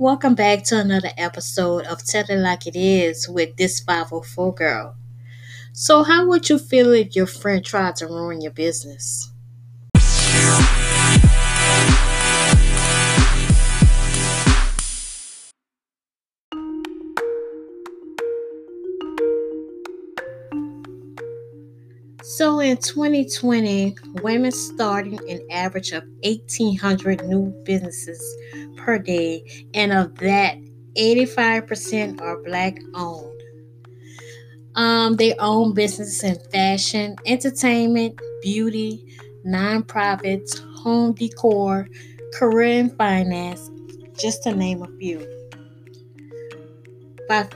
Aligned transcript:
Welcome 0.00 0.34
back 0.34 0.64
to 0.64 0.80
another 0.80 1.10
episode 1.18 1.84
of 1.84 2.02
Tell 2.02 2.24
It 2.26 2.38
Like 2.38 2.66
It 2.66 2.74
Is 2.74 3.28
with 3.28 3.58
this 3.58 3.80
504 3.80 4.54
girl. 4.54 4.96
So, 5.74 6.04
how 6.04 6.26
would 6.26 6.48
you 6.48 6.58
feel 6.58 6.92
if 6.92 7.14
your 7.14 7.26
friend 7.26 7.62
tried 7.62 7.96
to 7.96 8.06
ruin 8.06 8.40
your 8.40 8.50
business? 8.50 9.30
So 22.36 22.60
in 22.60 22.76
2020, 22.76 23.96
women 24.22 24.52
starting 24.52 25.18
an 25.28 25.40
average 25.50 25.90
of 25.90 26.04
1,800 26.22 27.26
new 27.26 27.52
businesses 27.64 28.22
per 28.76 28.98
day, 28.98 29.66
and 29.74 29.92
of 29.92 30.14
that, 30.18 30.56
85% 30.96 32.20
are 32.20 32.40
black 32.44 32.78
owned. 32.94 33.42
Um, 34.76 35.16
they 35.16 35.34
own 35.38 35.74
businesses 35.74 36.22
in 36.22 36.38
fashion, 36.52 37.16
entertainment, 37.26 38.20
beauty, 38.42 39.04
nonprofits, 39.44 40.56
home 40.76 41.14
decor, 41.14 41.88
career 42.34 42.78
and 42.78 42.96
finance, 42.96 43.72
just 44.16 44.44
to 44.44 44.54
name 44.54 44.84
a 44.84 44.98
few. 44.98 45.26
By, 47.28 47.48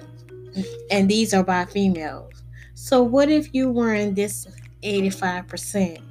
and 0.91 1.09
these 1.09 1.33
are 1.33 1.45
by 1.45 1.65
females. 1.67 2.33
So, 2.75 3.05
what 3.05 3.31
if 3.31 3.55
you 3.55 3.70
were 3.70 3.95
in 3.95 4.15
this 4.15 4.47
85% 4.84 6.02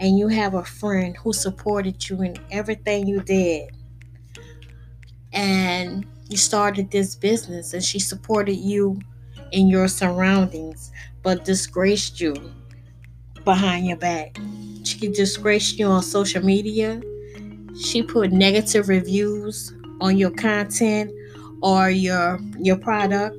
and 0.00 0.18
you 0.18 0.28
have 0.28 0.54
a 0.54 0.64
friend 0.64 1.16
who 1.16 1.32
supported 1.32 2.08
you 2.08 2.22
in 2.22 2.36
everything 2.50 3.06
you 3.06 3.20
did? 3.20 3.70
And 5.32 6.06
you 6.28 6.36
started 6.36 6.90
this 6.90 7.14
business 7.14 7.74
and 7.74 7.82
she 7.84 7.98
supported 7.98 8.54
you 8.54 9.00
in 9.52 9.68
your 9.68 9.88
surroundings, 9.88 10.90
but 11.22 11.44
disgraced 11.44 12.20
you 12.20 12.34
behind 13.44 13.86
your 13.86 13.96
back. 13.96 14.38
She 14.84 15.08
disgraced 15.08 15.78
you 15.78 15.86
on 15.86 16.02
social 16.02 16.44
media. 16.44 17.00
She 17.80 18.02
put 18.02 18.32
negative 18.32 18.88
reviews 18.88 19.72
on 20.00 20.16
your 20.16 20.30
content 20.30 21.10
or 21.62 21.90
your 21.90 22.40
your 22.58 22.76
product 22.76 23.36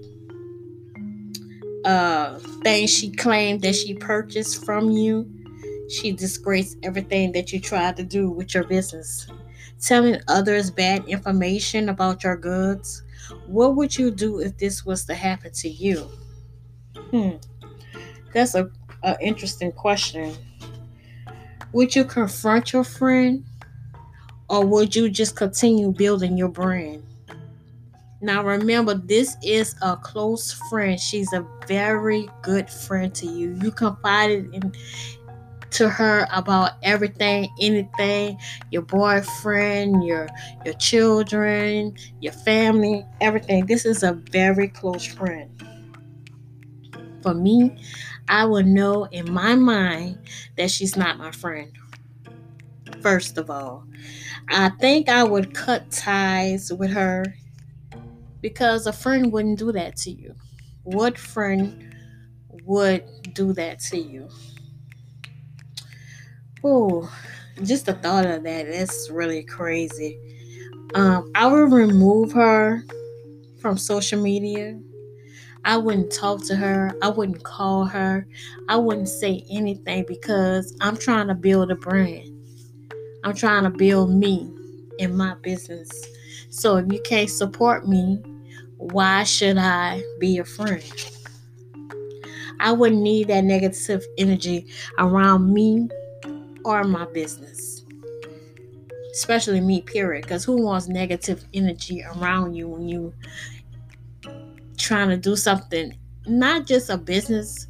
uh, 1.86 2.40
things 2.64 2.92
she 2.92 3.12
claimed 3.12 3.62
that 3.64 3.76
she 3.76 3.96
purchased 3.96 4.66
from 4.66 4.92
you. 4.92 5.30
She 5.90 6.12
disgraced 6.12 6.78
everything 6.84 7.32
that 7.34 7.54
you 7.54 7.60
tried 7.62 7.98
to 7.98 8.04
do 8.04 8.30
with 8.32 8.54
your 8.56 8.66
business. 8.66 9.28
Telling 9.82 10.20
others 10.28 10.72
bad 10.72 11.06
information 11.08 11.90
about 11.90 12.24
your 12.24 12.38
goods. 12.38 13.04
What 13.46 13.76
would 13.76 13.98
you 13.98 14.12
do 14.12 14.40
if 14.40 14.58
this 14.58 14.86
was 14.86 15.06
to 15.06 15.16
happen 15.16 15.52
to 15.54 15.70
you? 15.70 16.10
Hmm. 17.12 17.32
That's 18.34 18.56
a, 18.56 18.70
a 19.04 19.18
interesting 19.22 19.72
question. 19.72 20.36
Would 21.74 21.96
you 21.96 22.06
confront 22.06 22.74
your 22.74 22.84
friend 22.84 23.46
or 24.50 24.66
would 24.66 24.96
you 24.96 25.10
just 25.10 25.36
continue 25.36 25.92
building 25.92 26.38
your 26.38 26.50
brand? 26.50 27.04
Now, 28.22 28.44
remember, 28.44 28.96
this 28.96 29.36
is 29.44 29.76
a 29.82 29.98
close 29.98 30.52
friend. 30.70 31.00
She's 31.00 31.32
a 31.34 31.46
very 31.68 32.30
good 32.42 32.70
friend 32.70 33.14
to 33.16 33.28
you. 33.28 33.58
You 33.62 33.72
confided 33.72 34.54
in 34.54 34.74
to 35.72 35.90
her 35.90 36.26
about 36.32 36.72
everything, 36.84 37.50
anything, 37.60 38.40
your 38.72 38.84
boyfriend, 38.84 40.06
your 40.06 40.30
your 40.64 40.74
children, 40.76 41.96
your 42.22 42.32
family, 42.32 43.06
everything. 43.20 43.66
This 43.66 43.86
is 43.86 44.02
a 44.02 44.14
very 44.14 44.70
close 44.70 45.06
friend. 45.06 45.52
For 47.22 47.34
me, 47.34 47.76
I 48.30 48.46
will 48.46 48.64
know 48.64 49.06
in 49.06 49.32
my 49.32 49.56
mind 49.56 50.20
that 50.58 50.72
she's 50.72 50.96
not 50.96 51.18
my 51.18 51.32
friend. 51.32 51.72
First 53.02 53.38
of 53.38 53.50
all, 53.50 53.86
I 54.50 54.70
think 54.80 55.10
I 55.10 55.24
would 55.24 55.54
cut 55.54 55.92
ties 55.92 56.72
with 56.72 56.92
her 56.92 57.36
because 58.46 58.86
a 58.86 58.94
friend 58.94 59.32
wouldn't 59.32 59.58
do 59.58 59.72
that 59.72 59.96
to 59.96 60.12
you. 60.12 60.36
What 60.84 61.18
friend 61.18 61.96
would 62.64 63.04
do 63.34 63.54
that 63.54 63.80
to 63.90 63.98
you? 63.98 64.30
Oh, 66.64 67.12
just 67.64 67.88
the 67.88 67.94
thought 67.94 68.24
of 68.24 68.44
that, 68.44 68.68
that 68.68 68.68
is 68.68 69.10
really 69.12 69.42
crazy. 69.42 70.20
Um, 70.94 71.32
I 71.34 71.48
would 71.48 71.72
remove 71.72 72.34
her 72.34 72.86
from 73.58 73.80
social 73.80 74.22
media. 74.22 74.80
I 75.64 75.78
wouldn't 75.78 76.14
talk 76.14 76.46
to 76.46 76.56
her. 76.56 76.96
I 77.02 77.10
wouldn't 77.10 77.44
call 77.44 77.86
her. 77.86 78.28
I 78.70 78.78
wouldn't 78.78 79.10
say 79.10 79.44
anything 79.50 80.06
because 80.08 80.78
I'm 80.82 80.98
trying 80.98 81.30
to 81.30 81.34
build 81.34 81.72
a 81.72 81.76
brand. 81.76 82.30
I'm 83.24 83.34
trying 83.34 83.64
to 83.64 83.72
build 83.72 84.12
me 84.12 84.54
in 85.00 85.18
my 85.18 85.34
business. 85.42 85.90
So 86.52 86.78
if 86.78 86.94
you 86.94 87.02
can't 87.02 87.28
support 87.28 87.88
me, 87.88 88.22
why 88.92 89.24
should 89.24 89.58
I 89.58 90.04
be 90.20 90.38
a 90.38 90.46
friend? 90.46 90.84
I 92.60 92.72
wouldn't 92.72 93.02
need 93.02 93.28
that 93.28 93.44
negative 93.44 94.06
energy 94.18 94.68
around 94.98 95.54
me 95.54 95.90
or 96.64 96.84
my 96.84 97.06
business. 97.06 97.84
Especially 99.12 99.62
me, 99.62 99.82
period. 99.82 100.24
Because 100.24 100.44
who 100.44 100.62
wants 100.62 100.88
negative 100.88 101.44
energy 101.54 102.04
around 102.04 102.54
you 102.54 102.68
when 102.68 102.88
you 102.88 103.14
trying 104.78 105.10
to 105.10 105.18
do 105.18 105.36
something, 105.36 105.98
not 106.28 106.66
just 106.66 106.90
a 106.90 106.98
business 106.98 107.68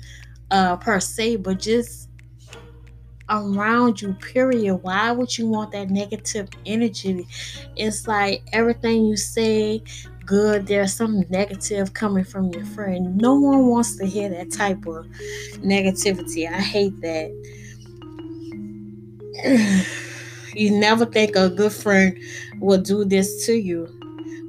uh, 0.51 0.75
per 0.77 0.99
se, 0.99 1.37
but 1.37 1.59
just 1.59 2.09
around 3.29 4.01
you, 4.01 4.13
period. 4.13 4.75
Why 4.77 5.11
would 5.11 5.37
you 5.37 5.47
want 5.47 5.71
that 5.71 5.89
negative 5.89 6.49
energy? 6.65 7.27
It's 7.75 8.07
like 8.07 8.43
everything 8.53 9.05
you 9.05 9.17
say, 9.17 9.83
good, 10.25 10.67
there's 10.67 10.93
some 10.93 11.23
negative 11.29 11.93
coming 11.93 12.23
from 12.23 12.49
your 12.51 12.65
friend. 12.65 13.17
No 13.17 13.35
one 13.35 13.67
wants 13.67 13.95
to 13.97 14.05
hear 14.05 14.29
that 14.29 14.51
type 14.51 14.85
of 14.85 15.05
negativity. 15.61 16.51
I 16.51 16.59
hate 16.59 16.99
that. 17.01 17.31
you 20.53 20.71
never 20.71 21.05
think 21.05 21.35
a 21.35 21.49
good 21.49 21.73
friend 21.73 22.17
will 22.59 22.81
do 22.81 23.05
this 23.05 23.45
to 23.45 23.53
you. 23.53 23.87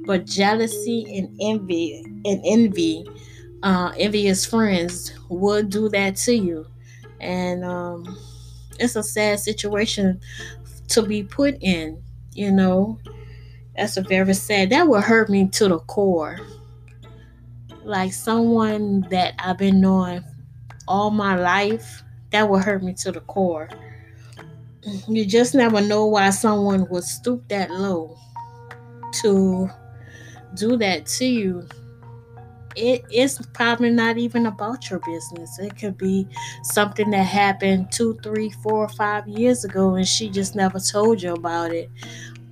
But 0.05 0.25
jealousy 0.25 1.05
and 1.17 1.35
envy 1.41 2.01
and 2.25 2.41
envy, 2.45 3.05
uh, 3.63 3.91
envious 3.97 4.45
friends 4.45 5.13
will 5.29 5.63
do 5.63 5.89
that 5.89 6.15
to 6.17 6.33
you. 6.33 6.65
And 7.19 7.65
um, 7.65 8.17
it's 8.79 8.95
a 8.95 9.03
sad 9.03 9.39
situation 9.39 10.21
to 10.89 11.01
be 11.03 11.23
put 11.23 11.57
in, 11.61 12.01
you 12.33 12.51
know. 12.51 12.99
That's 13.77 13.97
a 13.97 14.01
very 14.01 14.33
sad. 14.33 14.71
That 14.71 14.87
would 14.87 15.03
hurt 15.03 15.29
me 15.29 15.47
to 15.49 15.67
the 15.67 15.79
core. 15.79 16.39
Like 17.83 18.11
someone 18.11 19.01
that 19.11 19.35
I've 19.39 19.57
been 19.57 19.79
knowing 19.79 20.23
all 20.87 21.11
my 21.11 21.35
life, 21.35 22.03
that 22.31 22.49
would 22.49 22.63
hurt 22.63 22.83
me 22.83 22.93
to 22.93 23.11
the 23.11 23.21
core. 23.21 23.69
You 25.07 25.25
just 25.25 25.53
never 25.53 25.81
know 25.81 26.05
why 26.07 26.29
someone 26.31 26.87
would 26.89 27.03
stoop 27.03 27.47
that 27.49 27.69
low 27.69 28.17
to 29.21 29.69
do 30.55 30.77
that 30.77 31.05
to 31.05 31.25
you. 31.25 31.67
It 32.75 33.03
is 33.11 33.39
probably 33.53 33.89
not 33.89 34.17
even 34.17 34.45
about 34.45 34.89
your 34.89 34.99
business. 34.99 35.57
It 35.59 35.77
could 35.79 35.97
be 35.97 36.27
something 36.63 37.09
that 37.09 37.23
happened 37.23 37.91
two, 37.91 38.19
three, 38.21 38.51
four, 38.63 38.87
five 38.89 39.27
years 39.27 39.65
ago, 39.65 39.95
and 39.95 40.07
she 40.07 40.29
just 40.29 40.55
never 40.55 40.79
told 40.79 41.21
you 41.21 41.33
about 41.33 41.71
it. 41.71 41.89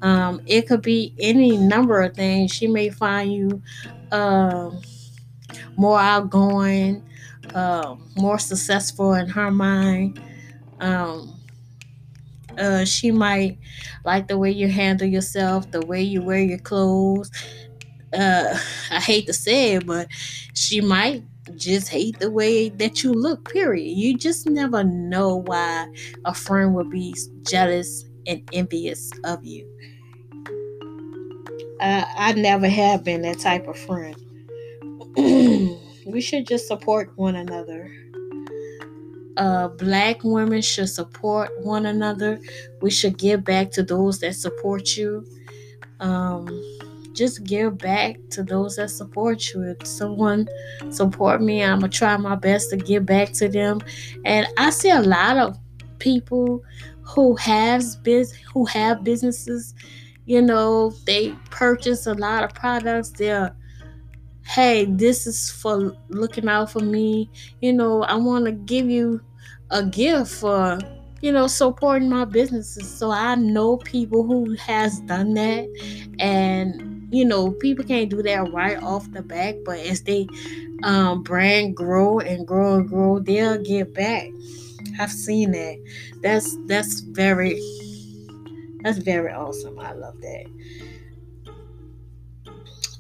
Um, 0.01 0.41
it 0.45 0.67
could 0.67 0.81
be 0.81 1.16
any 1.19 1.57
number 1.57 2.01
of 2.01 2.15
things. 2.15 2.51
She 2.51 2.68
may 2.68 2.89
find 2.89 3.33
you 3.33 3.62
um, 4.12 4.81
more 5.77 6.00
outgoing, 6.00 7.03
uh, 7.53 7.95
more 8.18 8.39
successful 8.39 9.13
in 9.13 9.27
her 9.30 9.51
mind. 9.51 10.19
Um, 10.80 11.39
uh, 12.57 12.86
she 12.86 13.12
might 13.12 13.59
like 14.06 14.27
the 14.27 14.38
way 14.38 14.51
you 14.51 14.68
handle 14.69 15.07
yourself, 15.07 15.69
the 15.71 15.81
way 15.81 16.01
you 16.01 16.21
wear 16.24 16.39
your 16.39 16.59
clothes. 16.59 17.30
Uh, 18.18 18.57
I 18.91 19.00
hate 19.00 19.27
to 19.27 19.33
say 19.33 19.75
it, 19.75 19.86
but 19.86 20.07
she 20.53 20.81
might 20.81 21.24
just 21.56 21.89
hate 21.89 22.19
the 22.19 22.31
way 22.31 22.69
that 22.69 23.03
you 23.03 23.13
look, 23.13 23.50
period. 23.51 23.86
You 23.98 24.18
just 24.18 24.48
never 24.48 24.83
know 24.83 25.38
why 25.38 25.88
a 26.25 26.33
friend 26.33 26.74
would 26.75 26.89
be 26.89 27.15
jealous 27.44 28.06
and 28.27 28.48
envious 28.54 29.12
of 29.24 29.44
you. 29.45 29.69
I, 31.80 32.06
I 32.18 32.33
never 32.33 32.68
have 32.68 33.04
been 33.04 33.22
that 33.24 33.39
type 33.39 33.68
of 33.68 33.77
friend. 33.77 34.16
we 36.06 36.22
should 36.22 36.48
just 36.48 36.68
support 36.68 37.12
one 37.16 37.36
another. 37.36 37.92
Uh, 39.38 39.68
black 39.68 40.24
women 40.24 40.62
should 40.62 40.88
support 40.88 41.50
one 41.62 41.86
another. 41.86 42.39
We 42.81 42.89
should 42.89 43.18
give 43.18 43.44
back 43.44 43.72
to 43.72 43.83
those 43.83 44.19
that 44.19 44.36
support 44.36 44.95
you. 44.95 45.25
Um, 46.00 46.48
just 47.13 47.44
give 47.44 47.77
back 47.77 48.18
to 48.31 48.44
those 48.44 48.75
that 48.75 48.89
support 48.89 49.54
you. 49.54 49.63
If 49.63 49.88
someone 49.88 50.48
support 50.89 51.42
me, 51.42 51.63
I'm 51.63 51.80
gonna 51.80 51.92
try 51.92 52.16
my 52.18 52.36
best 52.36 52.69
to 52.69 52.77
give 52.77 53.06
back 53.06 53.31
to 53.33 53.50
them. 53.50 53.81
And 54.25 54.48
I 54.57 54.69
see 54.69 54.89
a 54.89 55.01
lot 55.01 55.38
of 55.38 55.57
people 56.00 56.63
who 57.01 57.36
has 57.36 57.95
biz 57.97 58.33
who 58.53 58.65
have 58.65 59.03
businesses, 59.03 59.74
you 60.25 60.42
know, 60.42 60.92
they 61.06 61.31
purchase 61.50 62.07
a 62.07 62.13
lot 62.13 62.44
of 62.44 62.53
products. 62.53 63.09
They're 63.12 63.56
hey, 64.47 64.86
this 64.86 65.25
is 65.25 65.50
for 65.50 65.95
looking 66.09 66.47
out 66.47 66.71
for 66.71 66.80
me. 66.80 67.30
You 67.62 67.74
know, 67.74 68.03
I 68.03 68.15
want 68.15 68.45
to 68.45 68.51
give 68.51 68.88
you 68.88 69.21
a 69.71 69.83
gift 69.83 70.31
for 70.31 70.77
you 71.21 71.31
know 71.31 71.47
supporting 71.47 72.09
my 72.09 72.24
businesses 72.24 72.88
so 72.88 73.09
i 73.09 73.33
know 73.36 73.77
people 73.77 74.24
who 74.24 74.53
has 74.56 75.00
done 75.01 75.33
that 75.33 75.68
and 76.19 77.07
you 77.12 77.25
know 77.25 77.51
people 77.51 77.83
can't 77.83 78.09
do 78.09 78.21
that 78.21 78.51
right 78.51 78.77
off 78.83 79.09
the 79.12 79.24
back 79.24 79.56
but 79.65 79.80
as 79.80 80.03
they 80.03 80.27
um, 80.83 81.24
brand 81.24 81.75
grow 81.75 82.19
and 82.19 82.45
grow 82.45 82.75
and 82.75 82.88
grow 82.88 83.19
they'll 83.19 83.62
get 83.63 83.94
back 83.94 84.30
i've 85.00 85.12
seen 85.12 85.52
that. 85.52 85.78
That's 86.22 86.58
that's 86.68 87.02
very 87.02 87.60
that's 88.82 89.00
very 89.00 89.32
awesome. 89.32 89.80
I 89.80 89.94
love 89.94 90.20
that. 90.22 90.46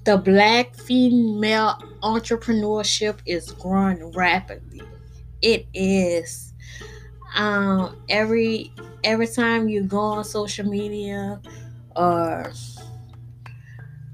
The 0.05 0.17
black 0.17 0.75
female 0.75 1.79
entrepreneurship 2.03 3.19
is 3.25 3.51
growing 3.51 4.11
rapidly. 4.11 4.81
It 5.41 5.67
is. 5.73 6.53
Um, 7.35 7.97
every 8.09 8.71
every 9.03 9.27
time 9.27 9.67
you 9.67 9.83
go 9.83 9.99
on 9.99 10.23
social 10.23 10.65
media 10.65 11.39
or 11.95 12.51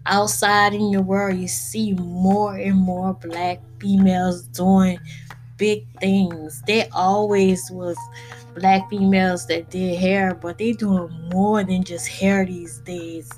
outside 0.06 0.74
in 0.74 0.90
your 0.90 1.04
world, 1.04 1.38
you 1.38 1.48
see 1.48 1.94
more 1.94 2.58
and 2.58 2.76
more 2.76 3.14
black 3.14 3.60
females 3.80 4.44
doing 4.44 5.00
big 5.62 5.86
things. 6.00 6.64
They 6.66 6.90
always 6.90 7.70
was 7.70 7.96
black 8.56 8.90
females 8.90 9.46
that 9.46 9.70
did 9.70 10.00
hair, 10.00 10.34
but 10.34 10.58
they 10.58 10.72
doing 10.72 11.12
more 11.32 11.64
than 11.64 11.84
just 11.84 12.08
hair 12.08 12.44
these 12.48 12.80
days. 12.80 13.30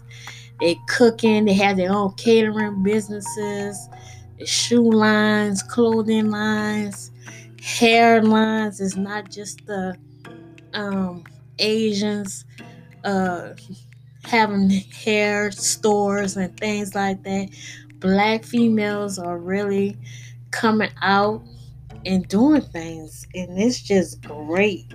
They 0.62 0.80
cooking, 0.88 1.44
they 1.44 1.54
have 1.56 1.76
their 1.76 1.92
own 1.92 2.14
catering 2.14 2.82
businesses, 2.82 3.90
shoe 4.46 4.90
lines, 4.90 5.62
clothing 5.64 6.32
lines, 6.32 7.12
hair 7.62 8.24
lines. 8.24 8.80
It's 8.80 8.96
not 8.96 9.30
just 9.30 9.66
the 9.66 9.98
um, 10.74 11.26
Asians 11.60 12.46
uh, 13.04 13.50
having 14.24 14.70
hair 14.70 15.52
stores 15.52 16.38
and 16.38 16.58
things 16.58 16.96
like 16.96 17.22
that. 17.24 17.50
Black 18.00 18.46
females 18.46 19.20
are 19.20 19.38
really 19.38 19.98
coming 20.52 20.92
out 21.02 21.44
and 22.06 22.28
doing 22.28 22.62
things, 22.62 23.26
and 23.34 23.58
it's 23.60 23.82
just 23.82 24.22
great. 24.22 24.94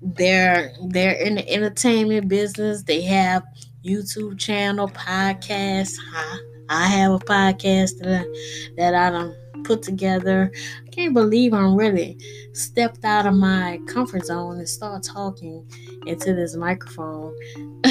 They're 0.00 0.72
they're 0.88 1.12
in 1.12 1.36
the 1.36 1.48
entertainment 1.48 2.28
business. 2.28 2.82
They 2.82 3.02
have 3.02 3.44
YouTube 3.84 4.38
channel, 4.38 4.88
podcasts. 4.88 5.96
I, 6.14 6.38
I 6.68 6.86
have 6.86 7.12
a 7.12 7.18
podcast 7.18 7.98
that 7.98 8.20
I, 8.20 8.74
that 8.76 8.94
I 8.94 9.10
don't 9.10 9.36
put 9.64 9.82
together. 9.82 10.52
I 10.84 10.88
can't 10.90 11.14
believe 11.14 11.54
I'm 11.54 11.76
really 11.76 12.18
stepped 12.52 13.04
out 13.04 13.26
of 13.26 13.34
my 13.34 13.80
comfort 13.86 14.24
zone 14.26 14.58
and 14.58 14.68
start 14.68 15.02
talking 15.02 15.66
into 16.06 16.34
this 16.34 16.56
microphone. 16.56 17.34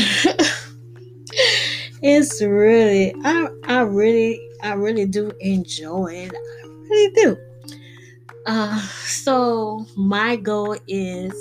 it's 2.01 2.41
really 2.41 3.13
I 3.23 3.47
I 3.65 3.81
really 3.81 4.39
I 4.63 4.73
really 4.73 5.05
do 5.05 5.31
enjoy 5.39 6.07
it. 6.13 6.33
I 6.33 6.67
really 6.67 7.13
do. 7.13 7.37
Uh, 8.45 8.79
so 9.05 9.85
my 9.95 10.35
goal 10.35 10.75
is, 10.87 11.33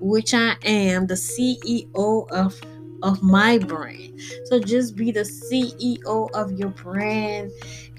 which 0.00 0.32
I 0.34 0.56
am, 0.64 1.06
the 1.06 1.14
CEO 1.14 2.30
of 2.30 2.60
of 3.02 3.22
my 3.22 3.58
brand. 3.58 4.20
So 4.44 4.60
just 4.60 4.94
be 4.96 5.10
the 5.10 5.20
CEO 5.20 6.30
of 6.34 6.52
your 6.52 6.68
brand 6.68 7.50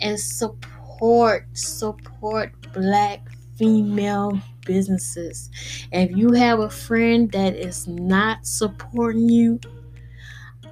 and 0.01 0.19
support 0.19 1.47
support 1.53 2.53
black 2.73 3.27
female 3.55 4.39
businesses. 4.65 5.49
If 5.91 6.15
you 6.15 6.33
have 6.33 6.59
a 6.59 6.69
friend 6.69 7.31
that 7.31 7.55
is 7.55 7.87
not 7.87 8.45
supporting 8.45 9.29
you, 9.29 9.59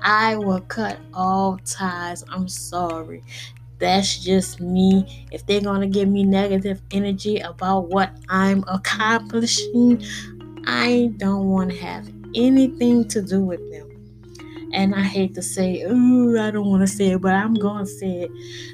I 0.01 0.35
will 0.37 0.61
cut 0.61 0.99
all 1.13 1.57
ties. 1.65 2.23
I'm 2.29 2.47
sorry. 2.47 3.23
That's 3.79 4.19
just 4.19 4.59
me. 4.59 5.27
If 5.31 5.45
they're 5.45 5.61
going 5.61 5.81
to 5.81 5.87
give 5.87 6.09
me 6.09 6.23
negative 6.23 6.81
energy 6.91 7.39
about 7.39 7.89
what 7.89 8.11
I'm 8.27 8.63
accomplishing, 8.67 10.03
I 10.65 11.13
don't 11.17 11.47
want 11.47 11.71
to 11.71 11.77
have 11.77 12.11
anything 12.35 13.07
to 13.07 13.21
do 13.21 13.41
with 13.41 13.61
them. 13.71 13.85
And 14.71 14.93
I 14.93 15.01
hate 15.01 15.33
to 15.35 15.41
say, 15.41 15.81
ooh, 15.81 16.39
I 16.39 16.51
don't 16.51 16.67
want 16.67 16.81
to 16.81 16.87
say 16.87 17.11
it, 17.11 17.21
but 17.21 17.33
I'm 17.33 17.55
going 17.55 17.85
to 17.85 17.89
say 17.89 18.23
it. 18.23 18.31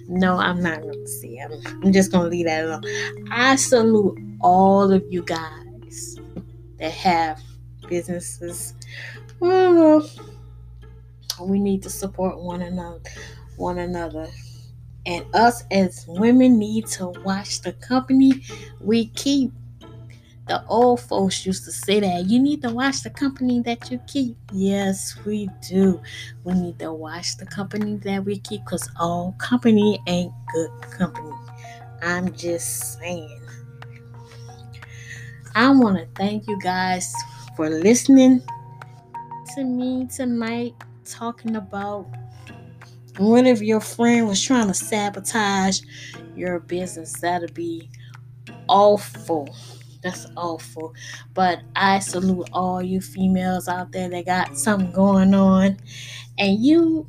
No, 0.09 0.37
I'm 0.37 0.61
not 0.61 0.81
going 0.81 0.93
to 0.93 1.07
say 1.07 1.29
it. 1.29 1.51
I'm, 1.65 1.93
just 1.93 2.11
going 2.11 2.25
to 2.25 2.29
leave 2.29 2.47
that 2.47 2.65
alone. 2.65 2.83
I 3.31 3.55
salute 3.55 4.19
all 4.41 4.91
of 4.91 5.05
you 5.09 5.23
guys 5.23 6.17
that 6.79 6.91
have 6.91 7.41
businesses. 7.87 8.73
We 9.39 10.01
need 11.59 11.81
to 11.83 11.89
support 11.89 12.41
one 12.41 12.61
another, 12.61 12.99
one 13.55 13.77
another. 13.77 14.27
And 15.05 15.25
us 15.35 15.63
as 15.71 16.05
women 16.07 16.57
need 16.57 16.87
to 16.87 17.09
watch 17.23 17.61
the 17.61 17.73
company 17.73 18.43
we 18.81 19.07
keep 19.07 19.51
the 20.47 20.63
old 20.67 21.01
folks 21.01 21.45
used 21.45 21.65
to 21.65 21.71
say 21.71 21.99
that 21.99 22.25
you 22.25 22.39
need 22.39 22.61
to 22.61 22.69
watch 22.69 23.01
the 23.01 23.09
company 23.09 23.61
that 23.61 23.89
you 23.89 23.99
keep. 24.05 24.37
Yes, 24.53 25.17
we 25.25 25.49
do. 25.67 25.99
We 26.43 26.53
need 26.53 26.77
to 26.79 26.93
watch 26.93 27.37
the 27.37 27.47
company 27.47 27.95
that 27.97 28.23
we 28.23 28.37
keep 28.39 28.63
because 28.63 28.87
all 28.99 29.35
company 29.39 29.99
ain't 30.05 30.31
good 30.53 30.69
company. 30.91 31.31
I'm 32.03 32.31
just 32.35 32.99
saying. 32.99 33.41
I 35.55 35.69
want 35.69 35.97
to 35.97 36.05
thank 36.15 36.47
you 36.47 36.59
guys 36.61 37.11
for 37.55 37.69
listening 37.69 38.43
to 39.55 39.63
me 39.63 40.05
tonight, 40.15 40.75
talking 41.05 41.55
about 41.55 42.05
one 43.17 43.45
of 43.47 43.61
your 43.61 43.79
friend 43.79 44.27
was 44.27 44.41
trying 44.41 44.67
to 44.67 44.73
sabotage 44.73 45.81
your 46.35 46.59
business. 46.59 47.13
That'll 47.21 47.47
be 47.53 47.89
awful. 48.67 49.55
That's 50.03 50.27
awful. 50.37 50.93
But 51.33 51.61
I 51.75 51.99
salute 51.99 52.49
all 52.53 52.81
you 52.81 53.01
females 53.01 53.67
out 53.67 53.91
there 53.91 54.09
that 54.09 54.25
got 54.25 54.57
something 54.57 54.91
going 54.91 55.33
on. 55.33 55.77
And 56.37 56.59
you 56.63 57.07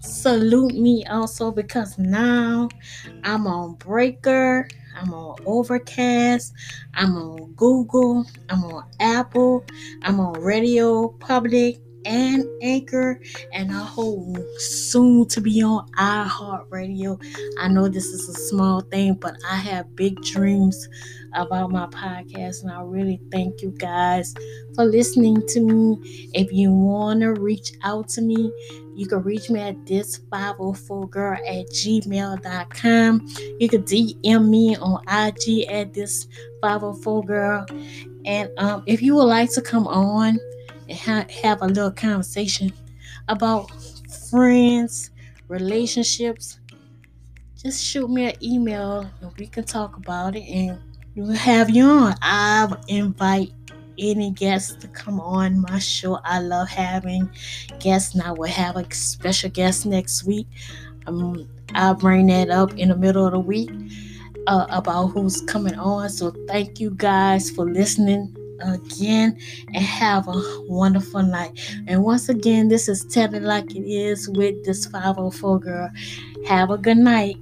salute 0.00 0.74
me 0.74 1.04
also 1.06 1.50
because 1.50 1.98
now 1.98 2.68
I'm 3.24 3.46
on 3.46 3.74
Breaker, 3.74 4.68
I'm 4.96 5.12
on 5.12 5.36
Overcast, 5.46 6.52
I'm 6.94 7.16
on 7.16 7.52
Google, 7.54 8.24
I'm 8.48 8.64
on 8.64 8.84
Apple, 9.00 9.64
I'm 10.02 10.20
on 10.20 10.40
Radio 10.40 11.08
Public, 11.08 11.80
and 12.04 12.44
Anchor, 12.62 13.20
and 13.52 13.70
I 13.72 13.84
hope 13.84 14.36
soon 14.58 15.26
to 15.28 15.40
be 15.40 15.62
on 15.62 15.88
iHeartRadio. 15.92 17.22
I 17.58 17.68
know 17.68 17.88
this 17.88 18.06
is 18.06 18.28
a 18.28 18.34
small 18.48 18.80
thing, 18.80 19.14
but 19.14 19.36
I 19.48 19.56
have 19.56 19.94
big 19.96 20.20
dreams 20.22 20.88
about 21.34 21.70
my 21.70 21.86
podcast, 21.86 22.62
and 22.62 22.70
I 22.70 22.82
really 22.82 23.20
thank 23.30 23.62
you 23.62 23.70
guys 23.78 24.34
for 24.74 24.84
listening 24.84 25.42
to 25.48 25.60
me. 25.60 26.28
If 26.34 26.52
you 26.52 26.72
want 26.72 27.20
to 27.20 27.34
reach 27.34 27.72
out 27.82 28.08
to 28.10 28.22
me, 28.22 28.52
you 28.94 29.06
can 29.06 29.22
reach 29.22 29.48
me 29.50 29.60
at 29.60 29.76
dis504girl 29.84 31.38
at 31.48 31.66
gmail.com. 31.70 33.26
You 33.58 33.68
can 33.68 33.82
DM 33.82 34.48
me 34.48 34.76
on 34.76 35.00
IG 35.04 35.66
at 35.68 35.92
dis504girl. 35.94 37.70
And 38.26 38.50
um, 38.58 38.82
if 38.86 39.00
you 39.00 39.14
would 39.14 39.24
like 39.24 39.50
to 39.52 39.62
come 39.62 39.86
on, 39.86 40.38
and 40.90 40.98
ha- 40.98 41.26
have 41.42 41.62
a 41.62 41.66
little 41.66 41.90
conversation 41.90 42.72
about 43.28 43.70
friends, 44.30 45.10
relationships, 45.48 46.58
just 47.56 47.84
shoot 47.84 48.08
me 48.08 48.24
an 48.24 48.34
email 48.42 49.08
and 49.20 49.32
we 49.38 49.46
can 49.46 49.64
talk 49.64 49.96
about 49.96 50.34
it 50.34 50.42
and 50.42 50.78
we'll 51.14 51.32
have 51.32 51.70
you 51.70 51.84
on. 51.84 52.14
I'll 52.22 52.80
invite 52.88 53.52
any 53.98 54.30
guests 54.30 54.74
to 54.76 54.88
come 54.88 55.20
on 55.20 55.60
my 55.60 55.78
show. 55.78 56.18
I 56.24 56.40
love 56.40 56.68
having 56.68 57.30
guests 57.78 58.14
and 58.14 58.22
I 58.22 58.32
will 58.32 58.48
have 58.48 58.76
a 58.76 58.94
special 58.94 59.50
guest 59.50 59.86
next 59.86 60.24
week. 60.24 60.46
Um, 61.06 61.48
I'll 61.74 61.94
bring 61.94 62.26
that 62.28 62.50
up 62.50 62.76
in 62.78 62.88
the 62.88 62.96
middle 62.96 63.26
of 63.26 63.32
the 63.32 63.40
week 63.40 63.70
uh, 64.46 64.66
about 64.70 65.08
who's 65.08 65.42
coming 65.42 65.78
on. 65.78 66.08
So 66.08 66.34
thank 66.48 66.80
you 66.80 66.92
guys 66.96 67.50
for 67.50 67.70
listening 67.70 68.34
again 68.62 69.38
and 69.68 69.84
have 69.84 70.28
a 70.28 70.42
wonderful 70.68 71.22
night. 71.22 71.58
And 71.86 72.02
once 72.02 72.28
again, 72.28 72.68
this 72.68 72.88
is 72.88 73.04
Tell 73.04 73.32
It 73.34 73.42
Like 73.42 73.74
It 73.74 73.86
Is 73.86 74.28
with 74.28 74.64
this 74.64 74.86
504 74.86 75.60
girl. 75.60 75.90
Have 76.46 76.70
a 76.70 76.78
good 76.78 76.98
night. 76.98 77.36